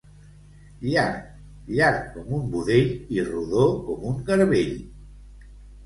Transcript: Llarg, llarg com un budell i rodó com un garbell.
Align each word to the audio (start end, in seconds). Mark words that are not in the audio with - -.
Llarg, 0.85 1.27
llarg 1.75 2.09
com 2.15 2.33
un 2.39 2.49
budell 2.57 2.91
i 3.19 3.29
rodó 3.31 3.71
com 3.87 4.13
un 4.17 4.21
garbell. 4.33 4.77